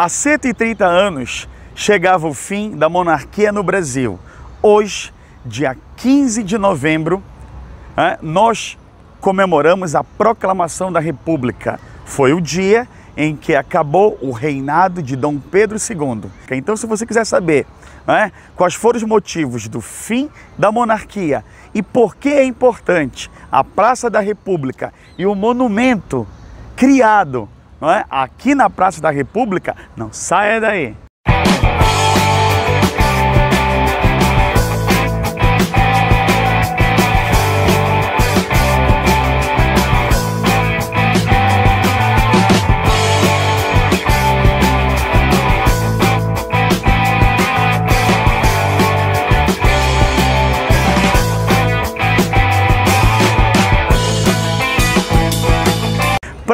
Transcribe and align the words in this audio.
Há 0.00 0.08
130 0.08 0.86
anos 0.86 1.48
chegava 1.74 2.28
o 2.28 2.32
fim 2.32 2.70
da 2.70 2.88
monarquia 2.88 3.50
no 3.50 3.64
Brasil. 3.64 4.16
Hoje, 4.62 5.12
dia 5.44 5.76
15 5.96 6.44
de 6.44 6.56
novembro, 6.56 7.20
é, 7.96 8.16
nós 8.22 8.78
comemoramos 9.20 9.96
a 9.96 10.04
proclamação 10.04 10.92
da 10.92 11.00
República. 11.00 11.80
Foi 12.04 12.32
o 12.32 12.40
dia 12.40 12.86
em 13.16 13.34
que 13.34 13.56
acabou 13.56 14.16
o 14.22 14.30
reinado 14.30 15.02
de 15.02 15.16
Dom 15.16 15.36
Pedro 15.36 15.76
II. 15.76 16.30
Então, 16.52 16.76
se 16.76 16.86
você 16.86 17.04
quiser 17.04 17.26
saber 17.26 17.66
é, 18.06 18.30
quais 18.54 18.74
foram 18.74 18.98
os 18.98 19.02
motivos 19.02 19.66
do 19.66 19.80
fim 19.80 20.30
da 20.56 20.70
monarquia 20.70 21.44
e 21.74 21.82
por 21.82 22.14
que 22.14 22.28
é 22.28 22.44
importante 22.44 23.28
a 23.50 23.64
Praça 23.64 24.08
da 24.08 24.20
República 24.20 24.94
e 25.18 25.26
o 25.26 25.34
monumento 25.34 26.24
criado 26.76 27.48
é, 27.82 28.04
aqui 28.10 28.54
na 28.54 28.68
Praça 28.68 29.00
da 29.00 29.10
República, 29.10 29.76
não 29.96 30.12
saia 30.12 30.60
daí. 30.60 30.96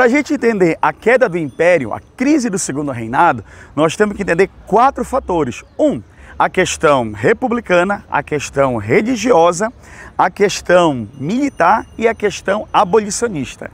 Para 0.04 0.12
a 0.12 0.16
gente 0.16 0.34
entender 0.34 0.76
a 0.82 0.92
queda 0.92 1.30
do 1.30 1.38
império, 1.38 1.94
a 1.94 1.98
crise 2.14 2.50
do 2.50 2.58
segundo 2.58 2.92
reinado, 2.92 3.42
nós 3.74 3.96
temos 3.96 4.14
que 4.14 4.22
entender 4.22 4.50
quatro 4.66 5.02
fatores. 5.02 5.64
Um, 5.78 6.02
a 6.38 6.50
questão 6.50 7.12
republicana, 7.12 8.04
a 8.10 8.23
questão 8.23 8.76
religiosa, 8.76 9.73
a 10.18 10.29
questão 10.29 11.09
militar 11.14 11.87
e 11.96 12.06
a 12.06 12.14
questão 12.14 12.68
abolicionista. 12.70 13.70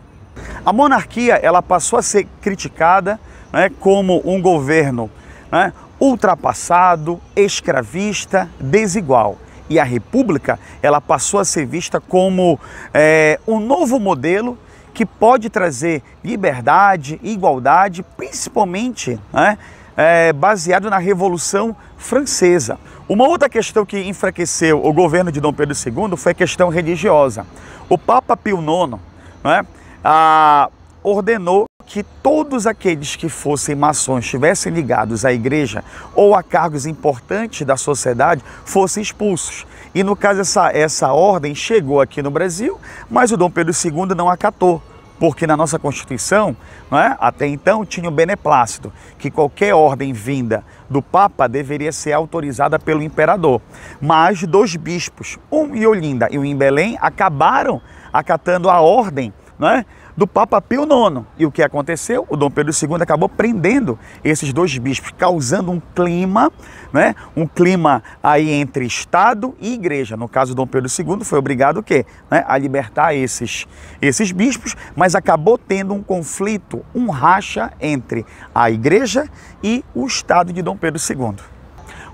A 0.65 0.73
monarquia 0.73 1.35
ela 1.35 1.61
passou 1.61 1.99
a 1.99 2.03
ser 2.03 2.29
criticada 2.41 3.19
né, 3.53 3.69
como 3.81 4.23
um 4.25 4.41
governo 4.41 5.11
né, 5.51 5.73
ultrapassado, 5.99 7.21
escravista, 7.35 8.49
desigual. 8.61 9.37
E 9.69 9.81
a 9.81 9.85
república 9.85 10.61
ela 10.81 11.01
passou 11.01 11.41
a 11.41 11.45
ser 11.45 11.67
vista 11.67 12.01
como 12.01 12.57
é, 12.95 13.41
um 13.49 13.59
novo 13.59 13.99
modelo 13.99 14.57
que 14.93 15.07
pode 15.07 15.49
trazer 15.49 16.03
liberdade, 16.23 17.21
igualdade, 17.23 18.03
principalmente 18.17 19.19
né, 19.33 19.57
é, 19.97 20.33
baseado 20.33 20.91
na 20.91 20.99
Revolução 20.99 21.75
Francesa. 21.97 22.79
Uma 23.09 23.27
outra 23.27 23.49
questão 23.49 23.85
que 23.85 23.99
enfraqueceu 24.03 24.85
o 24.85 24.93
governo 24.93 25.33
de 25.33 25.41
Dom 25.41 25.53
Pedro 25.53 25.77
II 25.77 26.17
foi 26.17 26.33
a 26.33 26.35
questão 26.35 26.69
religiosa. 26.69 27.47
O 27.89 27.99
Papa 27.99 28.37
Pio 28.37 28.59
IX 28.59 28.99
né, 29.43 29.67
a, 30.05 30.69
ordenou 31.03 31.70
que 31.91 32.05
todos 32.05 32.69
aqueles 32.69 33.17
que 33.17 33.29
fossem 33.29 33.75
maçons 33.75 34.25
estivessem 34.25 34.73
ligados 34.73 35.25
à 35.25 35.33
igreja 35.33 35.83
ou 36.15 36.37
a 36.37 36.43
cargos 36.43 36.87
importantes 36.87 37.67
da 37.67 37.77
sociedade 37.77 38.45
fossem 38.65 39.03
expulsos. 39.03 39.67
E 39.93 40.05
no 40.05 40.15
caso, 40.15 40.41
essa, 40.41 40.71
essa 40.71 41.13
ordem 41.13 41.53
chegou 41.53 42.01
aqui 42.01 42.23
no 42.23 42.31
Brasil, 42.31 42.79
mas 43.11 43.33
o 43.33 43.37
Dom 43.37 43.51
Pedro 43.51 43.75
II 43.75 44.15
não 44.15 44.31
acatou, 44.31 44.81
porque 45.19 45.49
na 45.49 45.57
nossa 45.57 45.81
Constituição, 45.81 46.57
é, 46.93 47.17
até 47.19 47.49
então, 47.49 47.85
tinha 47.85 48.09
o 48.09 48.13
beneplácito, 48.13 48.93
que 49.19 49.29
qualquer 49.29 49.75
ordem 49.75 50.13
vinda 50.13 50.65
do 50.89 51.03
Papa 51.03 51.49
deveria 51.49 51.91
ser 51.91 52.13
autorizada 52.13 52.79
pelo 52.79 53.03
imperador. 53.03 53.61
Mas 54.01 54.45
dois 54.45 54.77
bispos, 54.77 55.39
um 55.51 55.75
em 55.75 55.85
Olinda 55.85 56.29
e 56.31 56.39
um 56.39 56.45
em 56.45 56.55
Belém, 56.55 56.97
acabaram 57.01 57.83
acatando 58.13 58.71
a 58.71 58.81
ordem 58.81 59.33
não 59.61 59.69
é, 59.69 59.85
do 60.21 60.27
Papa 60.27 60.61
Pio 60.61 60.83
IX. 60.83 61.25
E 61.39 61.47
o 61.47 61.51
que 61.51 61.63
aconteceu? 61.63 62.27
O 62.29 62.37
Dom 62.37 62.51
Pedro 62.51 62.75
II 62.75 62.97
acabou 63.01 63.27
prendendo 63.27 63.99
esses 64.23 64.53
dois 64.53 64.77
bispos, 64.77 65.13
causando 65.17 65.73
um 65.73 65.81
clima, 65.95 66.53
né? 66.93 67.15
um 67.35 67.47
clima 67.47 68.03
aí 68.23 68.51
entre 68.51 68.85
Estado 68.85 69.57
e 69.59 69.73
Igreja. 69.73 70.19
No 70.19 70.29
caso, 70.29 70.55
Dom 70.55 70.67
Pedro 70.67 70.91
II 70.91 71.25
foi 71.25 71.39
obrigado 71.39 71.79
o 71.79 71.83
quê? 71.83 72.05
Né? 72.31 72.45
a 72.47 72.59
libertar 72.59 73.15
esses, 73.15 73.67
esses 74.03 74.31
bispos, 74.31 74.77
mas 74.95 75.15
acabou 75.15 75.57
tendo 75.57 75.95
um 75.95 76.03
conflito, 76.03 76.85
um 76.95 77.09
racha 77.09 77.73
entre 77.81 78.27
a 78.55 78.71
Igreja 78.71 79.27
e 79.63 79.83
o 79.95 80.07
Estado 80.07 80.53
de 80.53 80.61
Dom 80.61 80.77
Pedro 80.77 81.01
II. 81.01 81.35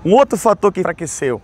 Um 0.05 0.13
outro 0.13 0.37
fator 0.37 0.71
que 0.71 0.79
enfraqueceu 0.79 1.41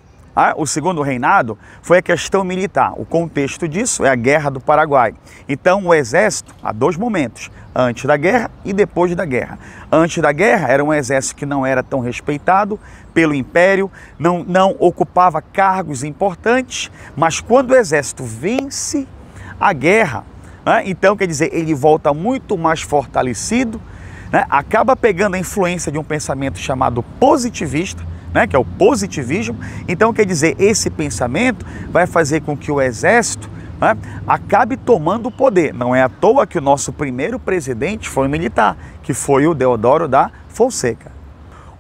o 0.56 0.66
segundo 0.66 1.02
reinado 1.02 1.58
foi 1.82 2.00
a 2.00 2.02
questão 2.02 2.44
militar. 2.44 2.94
O 2.98 3.06
contexto 3.06 3.68
disso 3.68 4.04
é 4.04 4.10
a 4.10 4.16
Guerra 4.16 4.50
do 4.50 4.60
Paraguai. 4.60 5.14
Então, 5.48 5.86
o 5.86 5.94
exército, 5.94 6.54
há 6.64 6.72
dois 6.72 6.98
momentos, 6.98 7.52
antes 7.76 8.06
da 8.06 8.18
guerra 8.18 8.50
e 8.66 8.74
depois 8.74 9.16
da 9.16 9.26
guerra. 9.26 9.60
Antes 9.92 10.22
da 10.22 10.32
guerra, 10.32 10.68
era 10.70 10.84
um 10.84 10.94
exército 10.94 11.36
que 11.36 11.46
não 11.46 11.66
era 11.66 11.84
tão 11.84 12.00
respeitado 12.00 12.80
pelo 13.14 13.34
império, 13.34 13.92
não, 14.18 14.44
não 14.44 14.76
ocupava 14.80 15.42
cargos 15.42 16.04
importantes, 16.04 16.90
mas 17.16 17.40
quando 17.40 17.72
o 17.72 17.76
exército 17.76 18.24
vence 18.24 19.08
a 19.60 19.72
guerra, 19.72 20.24
né, 20.66 20.84
então 20.86 21.16
quer 21.16 21.28
dizer, 21.28 21.54
ele 21.54 21.76
volta 21.76 22.14
muito 22.14 22.58
mais 22.58 22.82
fortalecido, 22.82 23.80
né, 24.32 24.46
acaba 24.50 24.96
pegando 24.96 25.36
a 25.36 25.40
influência 25.40 25.92
de 25.92 26.00
um 26.00 26.04
pensamento 26.04 26.58
chamado 26.58 27.04
positivista 27.20 28.04
né, 28.34 28.48
que 28.48 28.56
é 28.56 28.60
o 28.60 28.66
positivismo. 28.66 29.58
Então, 29.88 30.14
quer 30.14 30.26
dizer, 30.26 30.56
esse 30.60 30.90
pensamento 30.90 31.66
vai 31.90 32.08
fazer 32.08 32.42
com 32.42 32.58
que 32.58 32.72
o 32.72 32.82
exército 32.82 33.50
né, 33.80 33.98
acabe 34.28 34.78
tomando 34.78 35.28
o 35.28 35.32
poder. 35.32 35.74
Não 35.74 35.96
é 35.96 36.02
à 36.02 36.10
toa 36.10 36.48
que 36.48 36.58
o 36.58 36.62
nosso 36.62 36.92
primeiro 36.92 37.40
presidente 37.40 38.10
foi 38.10 38.28
um 38.28 38.32
militar, 38.32 38.78
que 39.02 39.14
foi 39.14 39.46
o 39.46 39.54
Deodoro 39.54 40.08
da 40.08 40.32
Fonseca. 40.50 41.12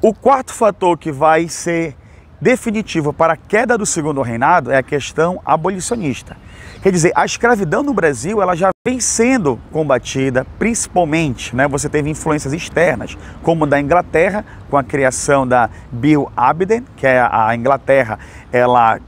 O 0.01 0.13
quarto 0.13 0.53
fator 0.53 0.97
que 0.97 1.11
vai 1.11 1.47
ser 1.47 1.95
definitivo 2.43 3.13
para 3.13 3.33
a 3.33 3.37
queda 3.37 3.77
do 3.77 3.85
segundo 3.85 4.21
reinado 4.21 4.69
é 4.69 4.75
a 4.75 4.83
questão 4.83 5.41
abolicionista. 5.45 6.35
Quer 6.81 6.91
dizer, 6.91 7.13
a 7.15 7.23
escravidão 7.23 7.81
no 7.81 7.93
Brasil 7.93 8.41
ela 8.41 8.53
já 8.53 8.69
vem 8.85 8.99
sendo 8.99 9.57
combatida, 9.71 10.45
principalmente, 10.59 11.55
né? 11.55 11.69
Você 11.69 11.87
teve 11.87 12.09
influências 12.09 12.51
externas, 12.51 13.17
como 13.41 13.65
da 13.65 13.79
Inglaterra, 13.79 14.43
com 14.69 14.75
a 14.75 14.83
criação 14.83 15.47
da 15.47 15.69
Bill 15.89 16.29
Abden, 16.35 16.83
que 16.97 17.07
é 17.07 17.21
a 17.21 17.55
Inglaterra, 17.55 18.19
ela 18.51 18.99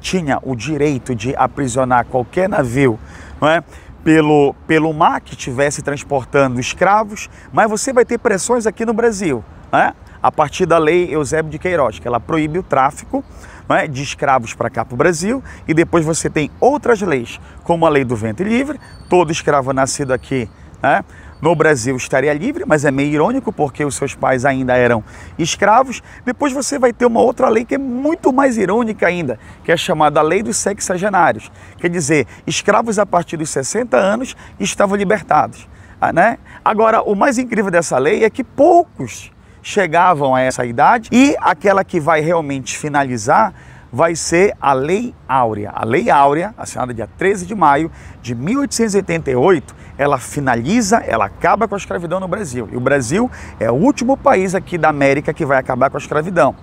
tinha 0.00 0.38
o 0.40 0.54
direito 0.54 1.16
de 1.16 1.34
aprisionar 1.34 2.06
qualquer 2.06 2.48
navio, 2.48 2.96
não 3.40 3.48
é? 3.48 3.64
Pelo, 4.04 4.54
pelo 4.68 4.92
mar 4.92 5.20
que 5.20 5.32
estivesse 5.32 5.82
transportando 5.82 6.60
escravos, 6.60 7.28
mas 7.52 7.68
você 7.68 7.92
vai 7.92 8.04
ter 8.04 8.18
pressões 8.18 8.66
aqui 8.68 8.84
no 8.84 8.92
Brasil, 8.92 9.42
né? 9.72 9.94
A 10.24 10.32
partir 10.32 10.64
da 10.64 10.78
lei 10.78 11.14
Eusébio 11.14 11.50
de 11.50 11.58
Queiroz, 11.58 11.98
que 11.98 12.08
ela 12.08 12.18
proíbe 12.18 12.58
o 12.58 12.62
tráfico 12.62 13.22
é, 13.68 13.86
de 13.86 14.02
escravos 14.02 14.54
para 14.54 14.70
cá 14.70 14.82
para 14.82 14.94
o 14.94 14.96
Brasil, 14.96 15.44
e 15.68 15.74
depois 15.74 16.02
você 16.02 16.30
tem 16.30 16.50
outras 16.58 17.02
leis, 17.02 17.38
como 17.62 17.84
a 17.84 17.90
lei 17.90 18.04
do 18.04 18.16
ventre 18.16 18.48
livre, 18.48 18.80
todo 19.10 19.30
escravo 19.30 19.74
nascido 19.74 20.14
aqui 20.14 20.48
é, 20.82 21.04
no 21.42 21.54
Brasil 21.54 21.94
estaria 21.94 22.32
livre, 22.32 22.64
mas 22.66 22.86
é 22.86 22.90
meio 22.90 23.12
irônico 23.12 23.52
porque 23.52 23.84
os 23.84 23.96
seus 23.96 24.14
pais 24.14 24.46
ainda 24.46 24.74
eram 24.74 25.04
escravos. 25.38 26.02
Depois 26.24 26.54
você 26.54 26.78
vai 26.78 26.90
ter 26.90 27.04
uma 27.04 27.20
outra 27.20 27.50
lei 27.50 27.66
que 27.66 27.74
é 27.74 27.78
muito 27.78 28.32
mais 28.32 28.56
irônica 28.56 29.06
ainda, 29.06 29.38
que 29.62 29.70
é 29.70 29.76
chamada 29.76 30.22
Lei 30.22 30.42
dos 30.42 30.56
Sexagenários. 30.56 31.52
Quer 31.76 31.90
dizer, 31.90 32.26
escravos 32.46 32.98
a 32.98 33.04
partir 33.04 33.36
dos 33.36 33.50
60 33.50 33.94
anos 33.94 34.34
estavam 34.58 34.96
libertados. 34.96 35.68
Né? 36.14 36.38
Agora, 36.64 37.02
o 37.02 37.14
mais 37.14 37.36
incrível 37.36 37.70
dessa 37.70 37.98
lei 37.98 38.24
é 38.24 38.30
que 38.30 38.42
poucos 38.42 39.33
chegavam 39.64 40.34
a 40.34 40.42
essa 40.42 40.64
idade 40.66 41.08
e 41.10 41.34
aquela 41.40 41.82
que 41.82 41.98
vai 41.98 42.20
realmente 42.20 42.76
finalizar 42.76 43.54
vai 43.90 44.14
ser 44.14 44.54
a 44.60 44.72
Lei 44.72 45.14
Áurea. 45.26 45.70
A 45.72 45.84
Lei 45.84 46.10
Áurea, 46.10 46.54
assinada 46.58 46.92
dia 46.92 47.08
13 47.16 47.46
de 47.46 47.54
maio 47.54 47.90
de 48.20 48.34
1888, 48.34 49.74
ela 49.96 50.18
finaliza, 50.18 50.98
ela 50.98 51.24
acaba 51.24 51.66
com 51.66 51.76
a 51.76 51.78
escravidão 51.78 52.20
no 52.20 52.28
Brasil. 52.28 52.68
E 52.72 52.76
o 52.76 52.80
Brasil 52.80 53.30
é 53.58 53.70
o 53.70 53.74
último 53.74 54.16
país 54.16 54.54
aqui 54.54 54.76
da 54.76 54.90
América 54.90 55.32
que 55.32 55.46
vai 55.46 55.58
acabar 55.58 55.88
com 55.88 55.96
a 55.96 56.00
escravidão. 56.00 56.54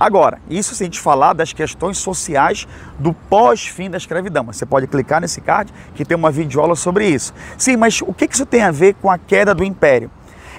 Agora, 0.00 0.40
isso 0.48 0.74
se 0.74 0.82
a 0.82 0.86
gente 0.86 0.98
falar 0.98 1.34
das 1.34 1.52
questões 1.52 1.98
sociais 1.98 2.66
do 2.98 3.12
pós-fim 3.12 3.90
da 3.90 3.98
escravidão. 3.98 4.44
Você 4.44 4.64
pode 4.64 4.86
clicar 4.86 5.20
nesse 5.20 5.40
card 5.40 5.72
que 5.94 6.04
tem 6.04 6.16
uma 6.16 6.30
videoaula 6.30 6.74
sobre 6.74 7.06
isso. 7.06 7.34
Sim, 7.56 7.76
mas 7.76 8.00
o 8.00 8.14
que 8.14 8.28
isso 8.32 8.46
tem 8.46 8.62
a 8.62 8.70
ver 8.70 8.94
com 8.94 9.10
a 9.10 9.18
queda 9.18 9.54
do 9.54 9.62
império? 9.62 10.10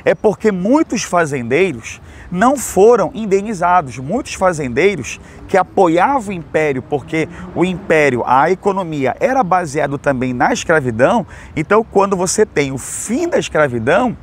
É 0.03 0.15
porque 0.15 0.51
muitos 0.51 1.03
fazendeiros 1.03 2.01
não 2.31 2.57
foram 2.57 3.11
indenizados. 3.13 3.97
Muitos 3.97 4.33
fazendeiros 4.33 5.19
que 5.47 5.57
apoiavam 5.57 6.29
o 6.29 6.37
império, 6.37 6.81
porque 6.81 7.27
o 7.55 7.65
império, 7.65 8.23
a 8.25 8.51
economia 8.51 9.15
era 9.19 9.43
baseado 9.43 9.97
também 9.97 10.33
na 10.33 10.53
escravidão. 10.53 11.25
Então, 11.55 11.83
quando 11.83 12.15
você 12.15 12.45
tem 12.45 12.71
o 12.71 12.77
fim 12.77 13.27
da 13.27 13.37
escravidão, 13.37 14.15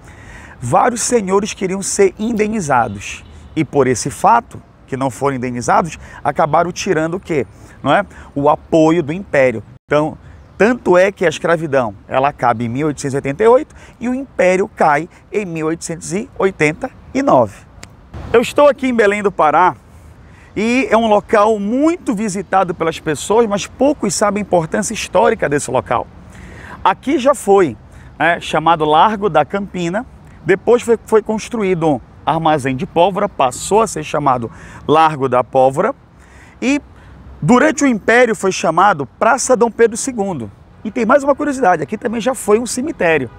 vários 0.60 1.02
senhores 1.02 1.52
queriam 1.52 1.82
ser 1.82 2.14
indenizados. 2.18 3.24
E 3.54 3.64
por 3.64 3.86
esse 3.86 4.10
fato, 4.10 4.60
que 4.86 4.96
não 4.96 5.10
foram 5.10 5.36
indenizados, 5.36 5.98
acabaram 6.22 6.70
tirando 6.70 7.14
o 7.14 7.20
quê? 7.20 7.46
Não 7.82 7.92
é? 7.92 8.04
O 8.34 8.48
apoio 8.48 9.02
do 9.02 9.12
império. 9.12 9.62
Então, 9.84 10.16
tanto 10.56 10.96
é 10.96 11.12
que 11.12 11.26
a 11.26 11.28
escravidão 11.28 11.94
ela 12.08 12.28
acaba 12.28 12.62
em 12.62 12.68
1888 12.68 13.74
e 14.00 14.08
o 14.08 14.14
império 14.14 14.68
cai 14.68 15.08
em 15.32 15.44
1889. 15.44 17.66
Eu 18.32 18.40
estou 18.40 18.68
aqui 18.68 18.88
em 18.88 18.94
Belém 18.94 19.22
do 19.22 19.30
Pará 19.30 19.76
e 20.56 20.88
é 20.90 20.96
um 20.96 21.06
local 21.06 21.58
muito 21.58 22.14
visitado 22.14 22.74
pelas 22.74 22.98
pessoas, 22.98 23.46
mas 23.46 23.66
poucos 23.66 24.14
sabem 24.14 24.40
a 24.40 24.46
importância 24.46 24.94
histórica 24.94 25.48
desse 25.48 25.70
local. 25.70 26.06
Aqui 26.82 27.18
já 27.18 27.34
foi 27.34 27.76
é, 28.18 28.40
chamado 28.40 28.84
Largo 28.84 29.28
da 29.28 29.44
Campina, 29.44 30.06
depois 30.44 30.82
foi, 30.82 30.98
foi 31.04 31.22
construído 31.22 31.86
um 31.86 32.00
armazém 32.24 32.74
de 32.74 32.86
pólvora, 32.86 33.28
passou 33.28 33.82
a 33.82 33.86
ser 33.86 34.02
chamado 34.02 34.50
Largo 34.88 35.28
da 35.28 35.44
Pólvora 35.44 35.94
e 36.60 36.80
durante 37.46 37.84
o 37.84 37.86
Império 37.86 38.34
foi 38.34 38.50
chamado 38.50 39.06
Praça 39.06 39.56
Dom 39.56 39.70
Pedro 39.70 39.96
II. 39.96 40.50
E 40.82 40.90
tem 40.90 41.06
mais 41.06 41.22
uma 41.22 41.32
curiosidade, 41.32 41.80
aqui 41.80 41.96
também 41.96 42.20
já 42.20 42.34
foi 42.34 42.58
um 42.58 42.66
cemitério. 42.66 43.30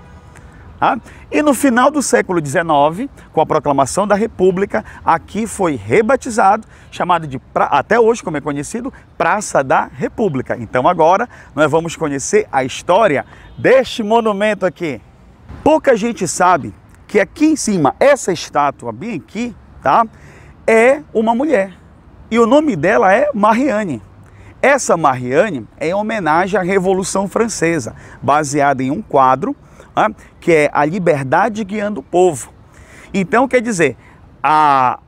Tá? 0.79 0.97
E 1.29 1.41
no 1.41 1.53
final 1.53 1.91
do 1.91 2.01
século 2.01 2.39
XIX, 2.39 3.09
com 3.33 3.41
a 3.41 3.45
proclamação 3.45 4.07
da 4.07 4.15
República, 4.15 4.85
aqui 5.03 5.45
foi 5.45 5.75
rebatizado, 5.75 6.65
chamado 6.89 7.27
de, 7.27 7.41
até 7.53 7.99
hoje 7.99 8.23
como 8.23 8.37
é 8.37 8.41
conhecido, 8.41 8.93
Praça 9.17 9.61
da 9.61 9.89
República. 9.93 10.55
Então 10.57 10.87
agora 10.87 11.27
nós 11.53 11.69
vamos 11.69 11.97
conhecer 11.97 12.47
a 12.49 12.63
história 12.63 13.25
deste 13.57 14.03
monumento 14.03 14.65
aqui. 14.65 15.01
Pouca 15.65 15.97
gente 15.97 16.25
sabe 16.29 16.73
que 17.05 17.19
aqui 17.19 17.47
em 17.47 17.55
cima, 17.57 17.93
essa 17.99 18.31
estátua 18.31 18.93
bem 18.93 19.15
aqui, 19.15 19.53
tá? 19.81 20.05
É 20.65 21.01
uma 21.13 21.35
mulher. 21.35 21.86
E 22.29 22.37
o 22.39 22.45
nome 22.45 22.75
dela 22.75 23.13
é 23.13 23.29
Marianne. 23.33 24.01
Essa 24.61 24.97
Marianne 24.97 25.65
é 25.79 25.89
em 25.89 25.93
homenagem 25.93 26.59
à 26.59 26.63
Revolução 26.63 27.25
Francesa, 27.27 27.95
baseada 28.21 28.83
em 28.83 28.91
um 28.91 29.01
quadro 29.01 29.55
né, 29.95 30.13
que 30.41 30.51
é 30.51 30.69
a 30.73 30.83
liberdade 30.83 31.63
guiando 31.63 32.01
o 32.01 32.03
povo. 32.03 32.51
Então, 33.13 33.47
quer 33.47 33.61
dizer, 33.61 33.95
a, 34.43 34.99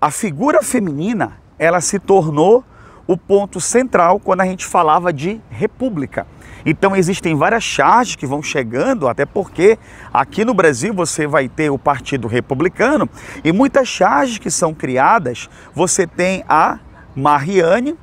a 0.00 0.10
figura 0.10 0.62
feminina 0.62 1.34
ela 1.58 1.80
se 1.82 1.98
tornou 1.98 2.64
o 3.06 3.18
ponto 3.18 3.60
central 3.60 4.18
quando 4.18 4.40
a 4.40 4.46
gente 4.46 4.64
falava 4.64 5.12
de 5.12 5.40
república. 5.50 6.26
Então 6.64 6.94
existem 6.94 7.34
várias 7.34 7.64
charges 7.64 8.16
que 8.16 8.26
vão 8.26 8.42
chegando, 8.42 9.08
até 9.08 9.26
porque 9.26 9.78
aqui 10.12 10.44
no 10.44 10.54
Brasil 10.54 10.94
você 10.94 11.26
vai 11.26 11.48
ter 11.48 11.70
o 11.70 11.78
Partido 11.78 12.28
Republicano 12.28 13.08
e 13.42 13.52
muitas 13.52 13.88
charges 13.88 14.38
que 14.38 14.50
são 14.50 14.72
criadas, 14.72 15.48
você 15.74 16.06
tem 16.06 16.44
a 16.48 16.78
Mariane, 17.14 17.96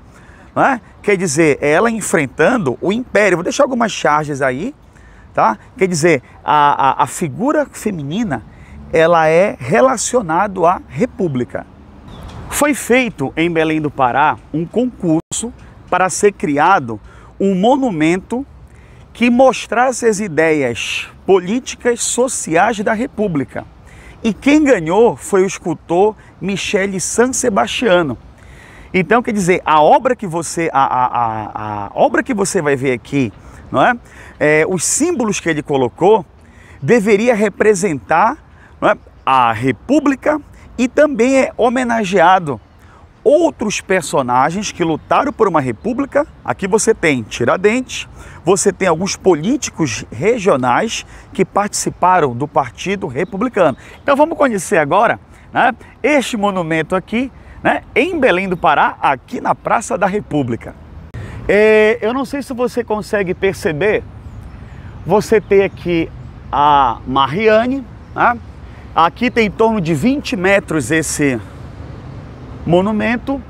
né? 0.55 0.81
quer 1.01 1.17
dizer, 1.17 1.57
ela 1.61 1.89
enfrentando 1.89 2.77
o 2.81 2.91
Império. 2.91 3.37
Vou 3.37 3.43
deixar 3.43 3.63
algumas 3.63 3.91
charges 3.91 4.41
aí, 4.41 4.75
tá? 5.33 5.57
Quer 5.77 5.87
dizer, 5.87 6.21
a, 6.43 7.01
a, 7.01 7.03
a 7.03 7.07
figura 7.07 7.65
feminina, 7.71 8.43
ela 8.91 9.27
é 9.27 9.55
relacionada 9.59 10.59
à 10.67 10.81
República. 10.87 11.65
Foi 12.49 12.73
feito 12.73 13.31
em 13.37 13.49
Belém 13.49 13.79
do 13.79 13.91
Pará 13.91 14.37
um 14.53 14.65
concurso 14.65 15.53
para 15.89 16.09
ser 16.09 16.33
criado 16.33 16.99
um 17.39 17.55
monumento 17.55 18.45
que 19.13 19.29
mostrasse 19.29 20.05
as 20.05 20.19
ideias 20.19 21.07
políticas 21.25 22.01
sociais 22.01 22.79
da 22.79 22.93
República. 22.93 23.65
E 24.23 24.33
quem 24.33 24.63
ganhou 24.63 25.15
foi 25.15 25.43
o 25.43 25.45
escultor 25.45 26.15
Michele 26.41 26.99
San 26.99 27.31
Sebastiano. 27.31 28.17
Então, 28.93 29.21
quer 29.21 29.31
dizer, 29.31 29.61
a 29.63 29.81
obra 29.81 30.15
que 30.15 30.27
você, 30.27 30.69
a, 30.73 30.83
a, 30.83 31.05
a, 31.05 31.85
a 31.87 31.91
obra 31.93 32.23
que 32.23 32.33
você 32.33 32.61
vai 32.61 32.75
ver 32.75 32.93
aqui, 32.93 33.31
não 33.71 33.81
é? 33.81 33.95
é? 34.39 34.65
os 34.67 34.83
símbolos 34.83 35.39
que 35.39 35.47
ele 35.47 35.61
colocou, 35.61 36.25
deveria 36.81 37.35
representar 37.35 38.37
é? 38.81 38.97
a 39.25 39.53
República 39.53 40.41
e 40.77 40.87
também 40.87 41.37
é 41.37 41.53
homenageado 41.55 42.59
outros 43.23 43.81
personagens 43.81 44.71
que 44.71 44.83
lutaram 44.83 45.31
por 45.31 45.47
uma 45.47 45.61
república. 45.61 46.25
Aqui 46.43 46.67
você 46.67 46.93
tem 46.93 47.23
Tiradentes, 47.23 48.07
você 48.43 48.71
tem 48.71 48.87
alguns 48.87 49.15
políticos 49.15 50.05
regionais 50.11 51.05
que 51.33 51.43
participaram 51.43 52.35
do 52.35 52.47
Partido 52.47 53.07
Republicano. 53.07 53.77
Então 54.01 54.15
vamos 54.15 54.37
conhecer 54.37 54.77
agora 54.77 55.19
né, 55.53 55.73
este 56.01 56.37
monumento 56.37 56.95
aqui, 56.95 57.31
né, 57.63 57.83
em 57.95 58.19
Belém 58.19 58.47
do 58.47 58.57
Pará, 58.57 58.97
aqui 59.01 59.41
na 59.41 59.53
Praça 59.53 59.97
da 59.97 60.07
República. 60.07 60.75
É, 61.47 61.97
eu 62.01 62.13
não 62.13 62.25
sei 62.25 62.43
se 62.43 62.53
você 62.53 62.83
consegue 62.83 63.33
perceber, 63.33 64.03
você 65.05 65.41
tem 65.41 65.63
aqui 65.63 66.09
a 66.51 66.99
Mariane, 67.07 67.83
né? 68.15 68.37
aqui 68.95 69.31
tem 69.31 69.47
em 69.47 69.51
torno 69.51 69.81
de 69.81 69.93
20 69.93 70.35
metros 70.35 70.91
esse 70.91 71.39
monumento 72.65 73.41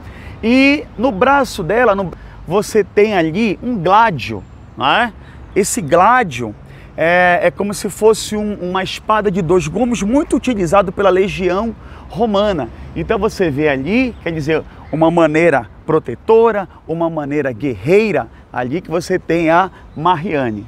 e 0.43 0.85
no 0.97 1.11
braço 1.11 1.63
dela 1.63 1.95
no, 1.95 2.11
você 2.47 2.83
tem 2.83 3.15
ali 3.15 3.59
um 3.61 3.77
gládio, 3.77 4.43
né? 4.77 5.13
Esse 5.55 5.81
gládio 5.81 6.55
é, 6.95 7.39
é 7.43 7.51
como 7.51 7.73
se 7.73 7.89
fosse 7.89 8.35
um, 8.35 8.55
uma 8.55 8.83
espada 8.83 9.31
de 9.31 9.41
dois 9.41 9.67
gumes 9.67 10.01
muito 10.01 10.35
utilizado 10.35 10.91
pela 10.91 11.09
legião 11.09 11.75
romana. 12.09 12.69
Então 12.95 13.17
você 13.17 13.49
vê 13.49 13.69
ali, 13.69 14.15
quer 14.23 14.31
dizer, 14.31 14.63
uma 14.91 15.09
maneira 15.11 15.69
protetora, 15.85 16.67
uma 16.87 17.09
maneira 17.09 17.51
guerreira, 17.51 18.27
ali 18.51 18.81
que 18.81 18.89
você 18.89 19.17
tem 19.17 19.49
a 19.49 19.71
Mariane. 19.95 20.65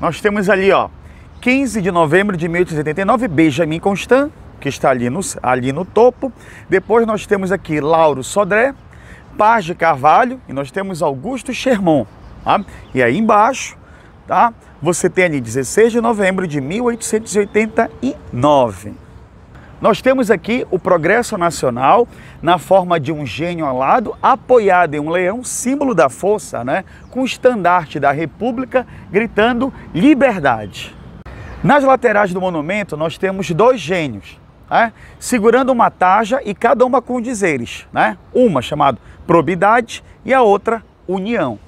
Nós 0.00 0.20
temos 0.20 0.48
ali, 0.48 0.72
ó, 0.72 0.88
15 1.40 1.80
de 1.80 1.90
novembro 1.90 2.36
de 2.36 2.48
1889, 2.48 3.28
Benjamin 3.28 3.78
Constant, 3.78 4.30
que 4.60 4.68
está 4.68 4.90
ali 4.90 5.10
no, 5.10 5.18
ali 5.42 5.72
no 5.72 5.84
topo. 5.84 6.32
Depois 6.68 7.04
nós 7.06 7.26
temos 7.26 7.50
aqui 7.50 7.80
Lauro 7.80 8.22
Sodré, 8.22 8.72
Paz 9.36 9.64
de 9.64 9.74
Carvalho 9.74 10.40
e 10.48 10.52
nós 10.52 10.70
temos 10.70 11.02
Augusto 11.02 11.52
Sherman. 11.52 12.06
Tá? 12.44 12.64
E 12.94 13.02
aí 13.02 13.18
embaixo, 13.18 13.76
tá? 14.26 14.54
Você 14.82 15.10
tem 15.10 15.24
ali 15.24 15.40
16 15.40 15.92
de 15.92 16.00
novembro 16.00 16.46
de 16.46 16.60
1889. 16.60 19.10
Nós 19.80 20.02
temos 20.02 20.30
aqui 20.30 20.66
o 20.70 20.78
progresso 20.78 21.38
nacional 21.38 22.06
na 22.42 22.58
forma 22.58 23.00
de 23.00 23.10
um 23.10 23.24
gênio 23.24 23.64
alado 23.64 24.14
apoiado 24.22 24.94
em 24.94 25.00
um 25.00 25.08
leão, 25.08 25.42
símbolo 25.42 25.94
da 25.94 26.10
força, 26.10 26.62
né? 26.62 26.84
com 27.10 27.22
o 27.22 27.24
estandarte 27.24 27.98
da 27.98 28.12
República 28.12 28.86
gritando 29.10 29.72
liberdade. 29.94 30.94
Nas 31.64 31.82
laterais 31.82 32.32
do 32.32 32.40
monumento 32.40 32.94
nós 32.94 33.16
temos 33.16 33.50
dois 33.50 33.80
gênios, 33.80 34.38
né? 34.70 34.92
segurando 35.18 35.70
uma 35.70 35.90
taja 35.90 36.40
e 36.44 36.54
cada 36.54 36.86
uma 36.86 37.02
com 37.02 37.20
dizeres. 37.20 37.86
Né? 37.92 38.16
Uma 38.32 38.62
chamada 38.62 38.98
probidade 39.26 40.02
e 40.24 40.32
a 40.32 40.42
outra 40.42 40.82
união. 41.06 41.58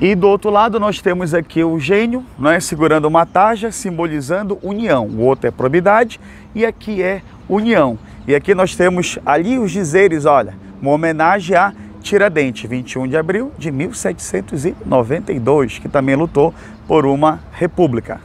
E 0.00 0.14
do 0.14 0.28
outro 0.28 0.48
lado 0.50 0.80
nós 0.80 1.00
temos 1.00 1.34
aqui 1.34 1.62
o 1.62 1.78
gênio, 1.78 2.24
né, 2.36 2.58
segurando 2.58 3.04
uma 3.04 3.24
taja, 3.24 3.70
simbolizando 3.70 4.58
união. 4.60 5.06
O 5.06 5.20
outro 5.20 5.46
é 5.46 5.52
probidade 5.52 6.18
e 6.52 6.66
aqui 6.66 7.00
é 7.00 7.22
união. 7.48 7.96
E 8.26 8.34
aqui 8.34 8.56
nós 8.56 8.74
temos 8.74 9.20
ali 9.24 9.56
os 9.56 9.70
dizeres, 9.70 10.24
olha, 10.24 10.56
uma 10.82 10.90
homenagem 10.90 11.56
a 11.56 11.72
Tiradentes, 12.02 12.68
21 12.68 13.06
de 13.06 13.16
abril 13.16 13.52
de 13.56 13.70
1792, 13.70 15.78
que 15.78 15.88
também 15.88 16.16
lutou 16.16 16.52
por 16.88 17.06
uma 17.06 17.38
república. 17.52 18.20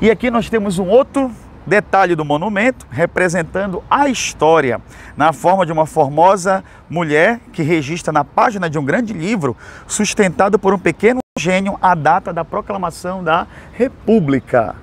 E 0.00 0.08
aqui 0.10 0.30
nós 0.30 0.48
temos 0.48 0.78
um 0.78 0.88
outro 0.88 1.32
detalhe 1.66 2.14
do 2.14 2.24
monumento 2.24 2.86
representando 2.90 3.82
a 3.90 4.08
história 4.08 4.80
na 5.16 5.32
forma 5.32 5.64
de 5.64 5.72
uma 5.72 5.86
formosa 5.86 6.62
mulher 6.88 7.40
que 7.52 7.62
registra 7.62 8.12
na 8.12 8.24
página 8.24 8.68
de 8.68 8.78
um 8.78 8.84
grande 8.84 9.12
livro 9.12 9.56
sustentado 9.86 10.58
por 10.58 10.74
um 10.74 10.78
pequeno 10.78 11.20
gênio 11.38 11.78
a 11.80 11.94
data 11.94 12.32
da 12.32 12.44
proclamação 12.44 13.24
da 13.24 13.46
República. 13.72 14.76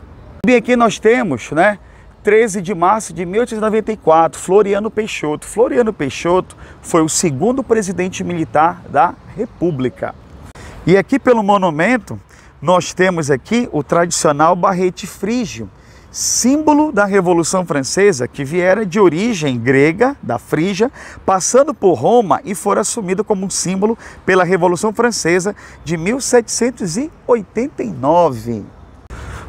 E 0.45 0.55
aqui 0.55 0.75
nós 0.75 1.00
temos, 1.00 1.51
né, 1.51 1.79
13 2.23 2.61
de 2.61 2.75
março 2.75 3.13
de 3.13 3.25
1894, 3.25 4.39
Floriano 4.39 4.91
Peixoto. 4.91 5.47
Floriano 5.47 5.91
Peixoto 5.91 6.55
foi 6.81 7.01
o 7.01 7.09
segundo 7.09 7.63
presidente 7.63 8.23
militar 8.23 8.81
da 8.89 9.15
República. 9.35 10.13
E 10.85 10.97
aqui 10.97 11.17
pelo 11.17 11.41
monumento 11.41 12.19
nós 12.61 12.93
temos 12.93 13.31
aqui 13.31 13.67
o 13.71 13.81
tradicional 13.81 14.55
barrete 14.55 15.07
frígio, 15.07 15.69
símbolo 16.11 16.91
da 16.91 17.05
Revolução 17.05 17.65
Francesa, 17.65 18.27
que 18.27 18.43
viera 18.43 18.85
de 18.85 18.99
origem 18.99 19.57
grega, 19.57 20.17
da 20.21 20.37
Frígia, 20.37 20.91
passando 21.25 21.73
por 21.73 21.93
Roma 21.93 22.41
e 22.43 22.53
for 22.53 22.77
assumido 22.77 23.23
como 23.23 23.45
um 23.45 23.49
símbolo 23.49 23.97
pela 24.25 24.43
Revolução 24.43 24.91
Francesa 24.91 25.55
de 25.85 25.95
1789. 25.95 28.65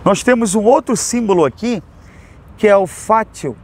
Nós 0.04 0.22
temos 0.22 0.54
um 0.54 0.62
outro 0.62 0.96
símbolo 0.96 1.44
aqui, 1.44 1.82
que 2.56 2.68
é 2.68 2.76
o 2.76 2.86
fátio, 2.86 3.56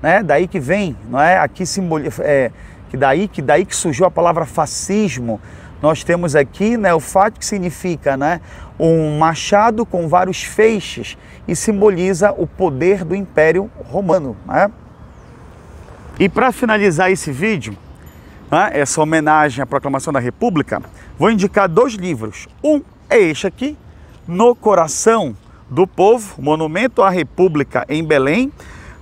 né? 0.00 0.22
Daí 0.22 0.48
que 0.48 0.58
vem, 0.58 0.96
não 1.10 1.20
é? 1.20 1.38
Aqui 1.38 1.66
simboliza, 1.66 2.24
é, 2.24 2.50
que 2.88 2.96
daí 2.96 3.28
que 3.28 3.42
daí 3.42 3.66
que 3.66 3.76
surgiu 3.76 4.06
a 4.06 4.10
palavra 4.10 4.46
fascismo. 4.46 5.38
Nós 5.82 6.02
temos 6.02 6.34
aqui, 6.34 6.76
né, 6.76 6.94
o 6.94 7.00
fátio 7.00 7.38
que 7.38 7.46
significa, 7.46 8.16
né, 8.16 8.40
um 8.78 9.18
machado 9.18 9.84
com 9.84 10.08
vários 10.08 10.42
feixes 10.42 11.16
e 11.46 11.54
simboliza 11.54 12.32
o 12.32 12.46
poder 12.46 13.04
do 13.04 13.14
Império 13.14 13.70
Romano, 13.84 14.36
né? 14.46 14.70
E 16.18 16.28
para 16.28 16.50
finalizar 16.50 17.10
esse 17.10 17.30
vídeo, 17.30 17.76
né, 18.50 18.70
essa 18.72 19.02
homenagem 19.02 19.62
à 19.62 19.66
proclamação 19.66 20.12
da 20.12 20.18
República, 20.18 20.82
vou 21.18 21.30
indicar 21.30 21.68
dois 21.68 21.94
livros. 21.94 22.48
Um 22.64 22.82
é 23.08 23.18
este 23.18 23.46
aqui, 23.46 23.76
No 24.26 24.54
Coração 24.54 25.36
do 25.68 25.86
Povo, 25.86 26.40
Monumento 26.40 27.02
à 27.02 27.10
República 27.10 27.84
em 27.88 28.02
Belém, 28.02 28.50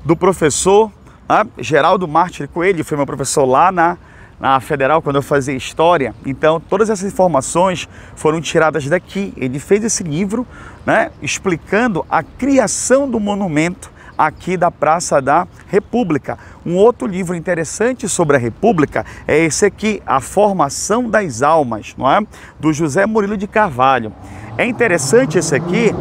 do 0.04 0.16
professor 0.16 0.90
né, 1.28 1.46
Geraldo 1.58 2.06
Mártir 2.08 2.48
Coelho, 2.48 2.84
foi 2.84 2.96
meu 2.96 3.06
professor 3.06 3.44
lá 3.44 3.70
na, 3.70 3.96
na 4.38 4.60
Federal 4.60 5.00
quando 5.00 5.16
eu 5.16 5.22
fazia 5.22 5.54
História. 5.54 6.14
Então, 6.24 6.60
todas 6.60 6.90
essas 6.90 7.12
informações 7.12 7.88
foram 8.14 8.40
tiradas 8.40 8.86
daqui. 8.86 9.32
Ele 9.36 9.58
fez 9.58 9.84
esse 9.84 10.02
livro 10.02 10.46
né, 10.84 11.10
explicando 11.22 12.04
a 12.10 12.22
criação 12.22 13.08
do 13.08 13.18
monumento 13.18 13.92
aqui 14.16 14.56
da 14.56 14.70
Praça 14.70 15.20
da 15.20 15.46
República. 15.68 16.38
Um 16.64 16.76
outro 16.76 17.06
livro 17.06 17.34
interessante 17.34 18.08
sobre 18.08 18.36
a 18.36 18.38
República 18.38 19.04
é 19.26 19.38
esse 19.38 19.66
aqui, 19.66 20.02
A 20.06 20.20
Formação 20.20 21.08
das 21.10 21.42
Almas, 21.42 21.94
não 21.98 22.10
é? 22.10 22.20
Do 22.58 22.72
José 22.72 23.06
Murilo 23.06 23.36
de 23.36 23.46
Carvalho. 23.46 24.12
É 24.56 24.64
interessante 24.64 25.38
esse 25.38 25.54
aqui 25.54 25.92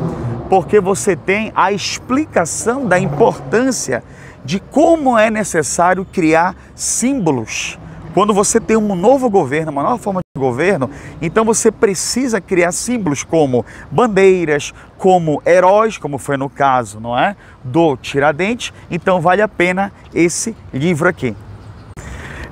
porque 0.50 0.80
você 0.80 1.16
tem 1.16 1.52
a 1.56 1.72
explicação 1.72 2.86
da 2.86 3.00
importância 3.00 4.04
de 4.46 4.60
como 4.60 5.18
é 5.18 5.32
necessário 5.32 6.06
criar 6.06 6.56
símbolos 6.76 7.80
quando 8.14 8.34
você 8.34 8.60
tem 8.60 8.78
um 8.78 8.96
novo 8.96 9.30
governo, 9.30 9.72
uma 9.72 9.84
nova 9.84 9.98
forma 9.98 10.20
de 10.36 10.40
governo, 10.40 10.90
então 11.22 11.44
você 11.44 11.72
precisa 11.72 12.40
criar 12.40 12.72
símbolos 12.72 13.24
como 13.24 13.66
bandeiras, 13.90 14.74
como 14.98 15.42
heróis, 15.46 15.98
como 15.98 16.18
foi 16.18 16.38
no 16.38 16.50
caso, 16.50 17.00
não 17.00 17.18
é? 17.18 17.36
Do 17.64 17.98
Tiradentes. 17.98 18.72
Então 18.90 19.20
vale 19.20 19.42
a 19.42 19.48
pena 19.48 19.92
esse 20.14 20.56
livro 20.74 21.10
aqui. 21.10 21.36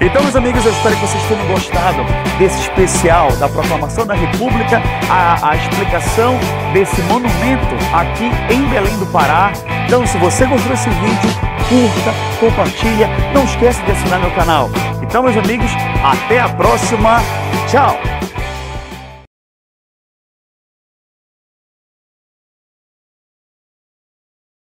Então, 0.03 0.23
meus 0.23 0.35
amigos, 0.35 0.65
eu 0.65 0.71
espero 0.71 0.95
que 0.95 1.01
vocês 1.01 1.23
tenham 1.27 1.47
gostado 1.47 2.03
desse 2.39 2.59
especial 2.61 3.31
da 3.33 3.47
Proclamação 3.47 4.03
da 4.03 4.15
República, 4.15 4.81
a, 5.07 5.51
a, 5.51 5.55
explicação 5.55 6.39
desse 6.73 6.99
monumento 7.03 7.75
aqui 7.93 8.31
em 8.51 8.67
Belém 8.69 8.97
do 8.97 9.05
Pará. 9.11 9.53
Então, 9.85 10.03
se 10.07 10.17
você 10.17 10.47
gostou 10.47 10.71
desse 10.71 10.89
vídeo, 10.89 11.29
curta, 11.69 12.11
compartilha, 12.39 13.07
não 13.31 13.43
esqueça 13.43 13.83
de 13.83 13.91
assinar 13.91 14.19
meu 14.19 14.31
canal. 14.31 14.71
Então, 15.11 15.23
meus 15.23 15.35
amigos, 15.35 15.69
até 16.05 16.39
a 16.39 16.47
próxima. 16.47 17.17
Tchau! 17.69 17.99